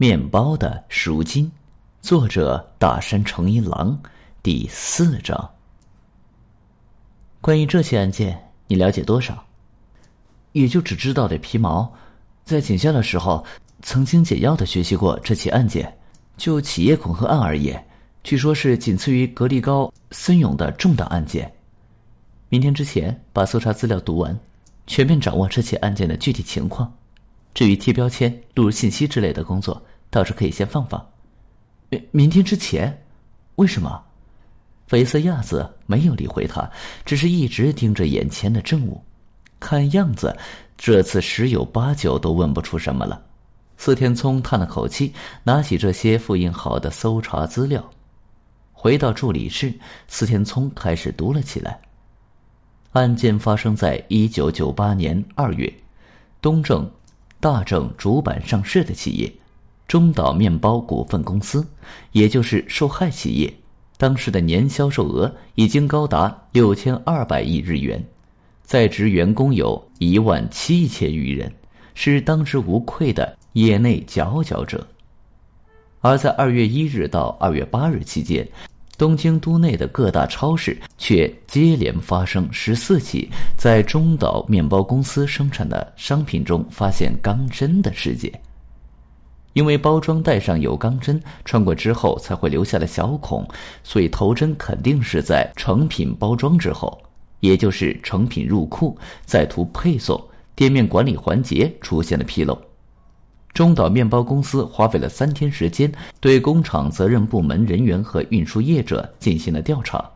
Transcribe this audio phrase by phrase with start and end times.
[0.00, 1.52] 面包的赎金，
[2.00, 4.00] 作者大山诚一郎，
[4.42, 5.50] 第四章。
[7.42, 9.44] 关于这起案件，你了解多少？
[10.52, 11.92] 也就只知道点皮毛。
[12.46, 13.44] 在警校的时候，
[13.82, 15.98] 曾经简要的学习过这起案件。
[16.38, 17.86] 就企业恐吓案而言，
[18.24, 21.52] 据说是仅次于格力高森永的重大案件。
[22.48, 24.40] 明天之前把搜查资料读完，
[24.86, 26.90] 全面掌握这起案件的具体情况。
[27.54, 31.04] 至于贴标签、录入信息之类的工作，倒是可以先放放。
[31.88, 33.04] 明明天之前，
[33.56, 34.02] 为什么？
[34.86, 36.68] 菲色亚子没有理会他，
[37.04, 39.02] 只是一直盯着眼前的证物。
[39.60, 40.36] 看样子，
[40.76, 43.22] 这次十有八九都问不出什么了。
[43.76, 45.12] 司天聪叹了口气，
[45.44, 47.88] 拿起这些复印好的搜查资料，
[48.72, 49.72] 回到助理室，
[50.08, 51.80] 司天聪开始读了起来。
[52.92, 55.72] 案件发生在一九九八年二月，
[56.42, 56.90] 东正、
[57.40, 59.32] 大正主板上市的企业
[59.88, 61.66] 中岛面包股份公司，
[62.12, 63.52] 也就是受害企业，
[63.96, 68.04] 当时的年销售额已经高达六千二百亿日元，
[68.62, 71.50] 在职员工有一万七千余人，
[71.94, 74.86] 是当之无愧的业内佼佼者。
[76.00, 78.46] 而在二月一日到二月八日期间。
[79.00, 88.30] 东京都内的各大超市却接连发生十四起在中岛面包公司生产的商品中发现钢针的事件。
[89.54, 93.48] 因为包装袋上有钢针，穿过之后才会留下了小孔，
[93.82, 97.00] 所以头针肯定是在成品包装之后，
[97.40, 100.22] 也就是成品入库再图配送，
[100.54, 102.69] 店面管理环节出现了纰漏。
[103.52, 110.08] 中岛面包公司花费了三天时间，对工厂责任部门人员和运输业者进行了调查，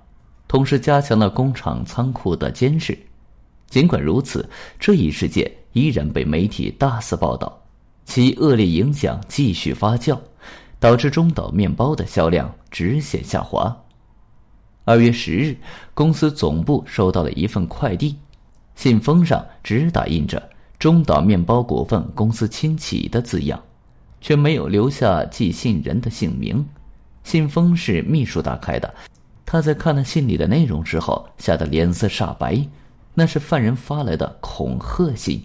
[0.46, 2.96] 同时加强了工厂仓库的监视。
[3.68, 7.60] 尽管如此，这一事件依然被媒体大肆报道，
[8.04, 10.16] 其恶劣影响继续发酵，
[10.78, 13.76] 导致中岛面包的销量直线下滑。
[14.84, 15.56] 二月十日，
[15.92, 18.16] 公司总部收到了一份快递，
[18.76, 20.40] 信封上只打印着。
[20.84, 23.58] 中岛面包股份公司亲启的字样，
[24.20, 26.62] 却没有留下寄信人的姓名。
[27.22, 28.94] 信封是秘书打开的，
[29.46, 32.62] 他在看了信里的内容之后，吓得脸色煞白。
[33.14, 35.42] 那是犯人发来的恐吓信。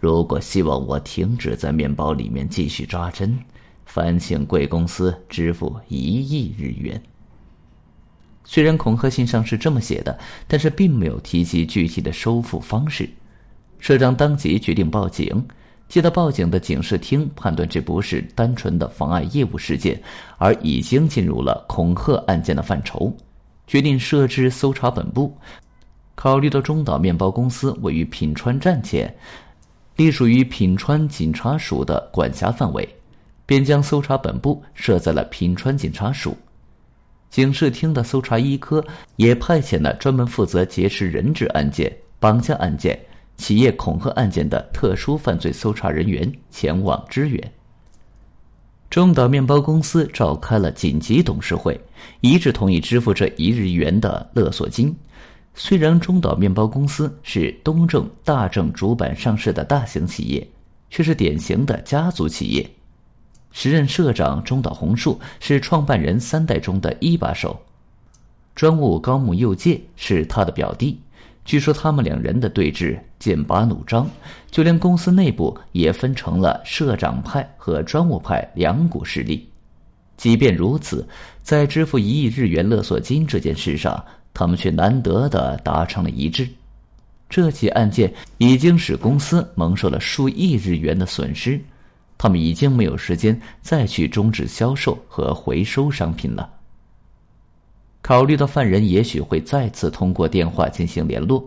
[0.00, 3.38] 如果希望我停止在面包里面继续扎针，
[3.84, 7.02] 烦请贵公司支付一亿日元。
[8.44, 13.10] 虽然恐吓信上是这么写的，但是并没有提及具体的收付方式。
[13.82, 15.44] 社长当即决定报警。
[15.88, 20.00] 接到报警的警视厅判断这不是单纯的妨碍业务事件，
[20.38, 23.12] 而已经进入了恐吓案件的范畴，
[23.66, 25.36] 决定设置搜查本部。
[26.14, 29.12] 考虑到中岛面包公司位于品川站前，
[29.96, 32.88] 隶属于品川警察署的管辖范围，
[33.44, 36.36] 便将搜查本部设在了品川警察署。
[37.30, 38.82] 警视厅的搜查一科
[39.16, 42.96] 也派遣了专门负责劫持人质案件、绑架案件。
[43.42, 47.52] 企业恐吓案件的特殊犯罪搜查人员前往支援。
[48.88, 51.80] 中岛面包公司召开了紧急董事会，
[52.20, 54.94] 一致同意支付这一日元的勒索金。
[55.54, 60.46] 虽然中岛面包公司是东正大正主板上市的大型企业，
[60.88, 62.70] 却是典型的家族企业。
[63.50, 67.60] 时任社长中岛宏树是创办人三代中的一把手，
[68.54, 71.00] 专务高木佑介是他的表弟。
[71.44, 74.08] 据说他们两人的对峙剑拔弩张，
[74.50, 79.48] 就连公司内部也分成了社长派和专务派两股势力。
[80.16, 81.06] 即便如此，
[81.42, 86.48] 在支付一亿日元勒索金这件事上，他们却难得的达成了一致。
[87.28, 91.60] 这起案件已经使公司蒙受了数亿日元的损失，
[92.16, 96.48] 他们已经没有时间再去终止销售和回收商品了。
[98.02, 101.46] 考虑到犯人也许会再次通过电话进行联络，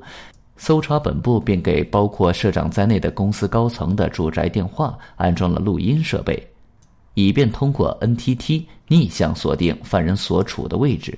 [0.56, 6.42] 搜查本部便给包括社长在内的公司高层的住宅电话安装了录音设备，
[7.14, 11.18] 以便通过 NTT 逆向锁定犯人所处的位置。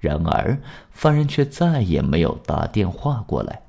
[0.00, 0.58] 然而，
[0.90, 3.60] 犯人却再也没有打电话过来。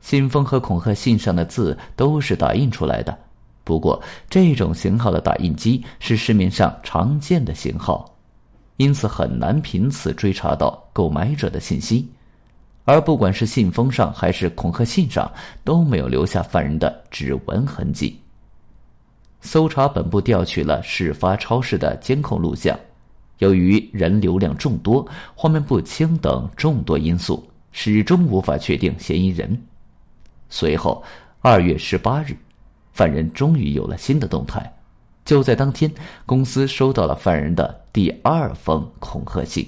[0.00, 3.16] 信封和恐吓信上的字都是打印出来的，
[3.64, 8.09] 不过这种型号的打印机是市面上常见的型号。
[8.80, 12.08] 因此很难凭此追查到购买者的信息，
[12.86, 15.30] 而不管是信封上还是恐吓信上
[15.62, 18.18] 都没有留下犯人的指纹痕迹。
[19.42, 22.74] 搜查本部调取了事发超市的监控录像，
[23.40, 29.62] 由于人流量众多、画面不清等众多因素，始终无法确定嫌疑人。
[30.48, 31.04] 随后，
[31.42, 32.34] 二月十八日，
[32.94, 34.72] 犯人终于有了新的动态。
[35.30, 35.88] 就在当天，
[36.26, 39.64] 公司收到了犯人的第二封恐吓信。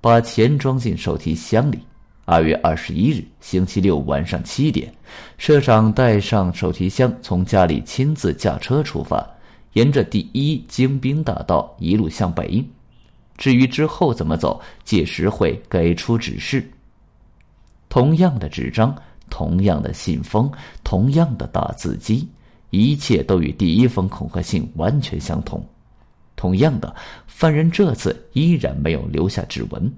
[0.00, 1.78] 把钱装进手提箱里。
[2.24, 4.90] 二月二十一日星期六晚上七点，
[5.36, 9.22] 社长带上手提箱，从家里亲自驾车出发，
[9.74, 12.64] 沿着第一精兵大道一路向北。
[13.36, 16.66] 至于之后怎么走，届时会给出指示。
[17.90, 18.96] 同样的纸张，
[19.28, 20.50] 同样的信封，
[20.82, 22.26] 同样的打字机，
[22.76, 25.64] 一切都与第一封恐吓信完全相同。
[26.36, 26.94] 同样的，
[27.26, 29.92] 犯人这次依然没有留下指纹。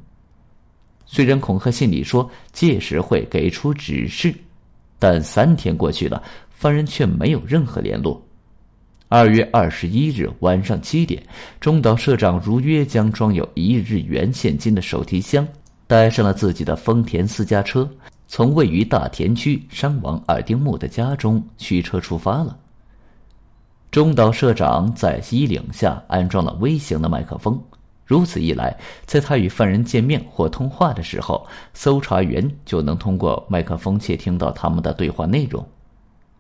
[1.07, 4.35] 虽然恐吓信里说届时会给出指示，
[4.99, 8.21] 但三天过去了，犯人却没有任何联络。
[9.09, 11.23] 二月二十一日晚上七点，
[11.61, 15.47] 中岛社长如约将装有一日元现金的手提箱
[15.87, 17.89] 带上了自己的丰田私家车，
[18.27, 22.59] 从位于大田区山王二丁目的家中驱车出发了。
[23.97, 27.59] 中岛社长在衣领下安装了微型的麦克风。
[28.05, 35.67] 如此一来，在他与犯人见面或通话的时候，搜查员就能通过麦克风窃听到他们的对话内容。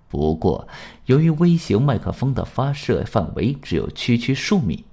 [0.06, 0.68] 不过，
[1.06, 4.84] 由于微型麦克风的发射范围只有区区数米，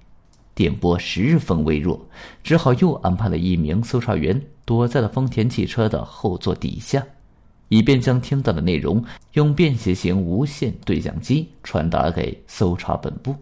[0.54, 2.00] 电波十分微弱，
[2.42, 7.04] 只好又安排了一名搜查员躲在了丰田汽车的后座底下，
[7.74, 13.34] 以便将听到的内容用便携型无线对讲机传达给搜查本部。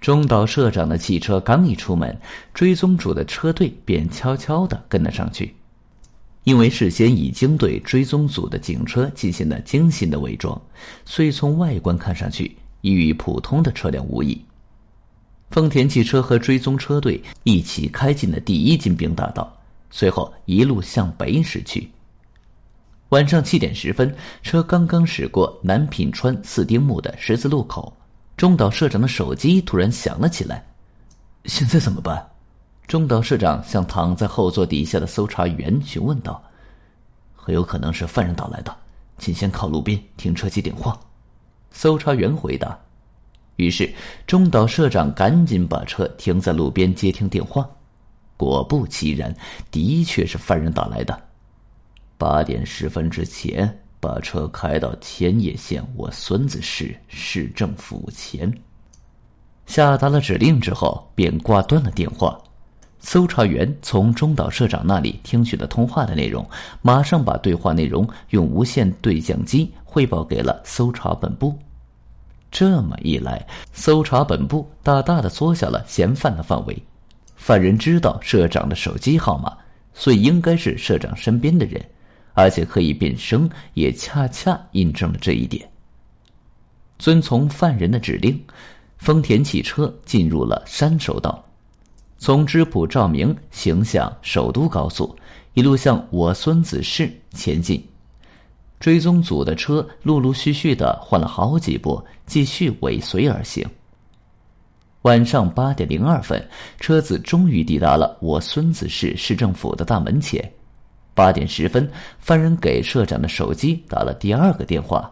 [0.00, 2.16] 中岛社长的汽车刚一出门，
[2.54, 5.52] 追踪组的车队便悄悄的跟了上去。
[6.44, 10.56] 因为事先已经对追踪组的警车进行了精心的伪装，
[11.04, 14.40] 所以从外观看上去已与普通的车辆无异。
[15.50, 19.52] 丰田汽车和追踪车队一起开进了第一金兵大道，
[19.90, 21.90] 随后一路向北驶去。
[23.10, 24.12] 晚上七点十分，
[24.42, 27.96] 车刚刚驶过南品川四丁目的十字路口。
[28.36, 30.66] 中岛社长的手机突然响了起来，
[31.44, 32.26] 现在怎么办？
[32.88, 36.42] 中岛社长向躺在后座底下的搜查员询问道
[37.36, 38.76] ：“很有可能是犯人打来的，
[39.18, 40.98] 请先靠路边停车接电话。”
[41.70, 42.76] 搜查员回答。
[43.54, 43.88] 于是
[44.26, 47.68] 中岛社长赶紧把车停在路边接听电话。
[48.36, 49.34] 果不其然，
[49.70, 51.25] 的确是犯人打来的。
[52.18, 53.78] 八点十分之前。
[53.98, 58.52] 把车开到千叶县我孙子市市政府前，
[59.64, 62.38] 下达了指令之后，便挂断了电话。
[63.00, 66.48] 搜查员从中岛社长那里听取了通话的内容，
[66.82, 71.58] 马上把对话内容用无线对讲机汇报给了搜查本部。
[72.50, 76.80] 这么一来，搜查本部大大的缩小了嫌犯的范围。
[77.34, 79.56] 犯人知道社长的手机号码，
[79.94, 81.84] 所以应该是社长身边的人。
[82.36, 85.66] 而且可以变声，也恰恰印证了这一点。
[86.98, 88.38] 遵从犯人的指令，
[88.98, 91.42] 丰田汽车进入了山手道，
[92.18, 95.16] 从知浦照明行向首都高速，
[95.54, 97.82] 一路向我孙子市前进。
[98.78, 103.66] 追踪组的车陆陆续续的换了好几波，继续尾随而行。
[105.02, 106.46] 晚上八点零二分，
[106.78, 110.52] 车子终于抵达了我孙子市市政府的大门前。
[111.16, 115.10] 八点十分，犯人给社长的手机打了第二个电话。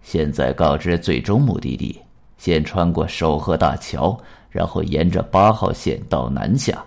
[0.00, 2.00] 现在告知最终目的地：
[2.38, 4.18] 先穿过守河大桥，
[4.48, 6.82] 然后沿着八号线到南下，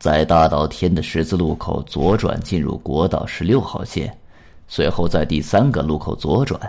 [0.00, 4.12] 在大岛天的十字路口左转进入国道十六号线，
[4.66, 6.60] 随后在第三个路口左转，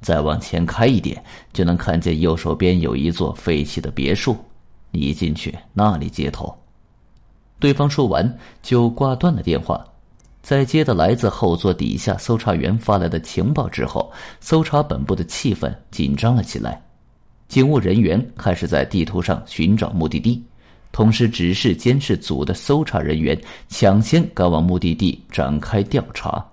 [0.00, 1.22] 再往前开一点，
[1.52, 4.34] 就能看见右手边有一座废弃的别墅，
[4.90, 6.56] 你进去那里接头。
[7.60, 9.84] 对方说完就挂断了电话。
[10.42, 16.82] 在接到来自后座底下搜查员发来的情报之后，搜查本部的气氛紧张了起来。
[17.48, 20.42] 警务人员开始在地图上寻找目的地，
[20.90, 26.44] 同时指示监视组的搜查人员抢先赶往目的地展开调查。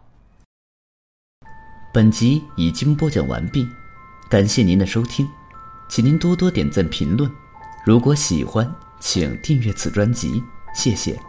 [1.92, 3.68] 本集已经播讲完毕，
[4.30, 5.28] 感谢您的收听，
[5.90, 7.30] 请您多多点赞评论。
[7.84, 8.70] 如果喜欢，
[9.00, 10.44] 请订阅此专辑，
[10.76, 11.20] 谢谢。